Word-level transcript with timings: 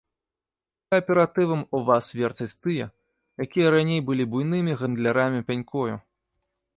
Кааператывам 0.93 1.61
у 1.79 1.81
вас 1.89 2.09
верцяць 2.19 2.49
тыя, 2.63 2.85
якія 3.45 3.67
раней 3.75 4.01
былі 4.07 4.23
буйнымі 4.31 4.73
гандлярамі 4.81 5.45
пянькою. 5.51 5.89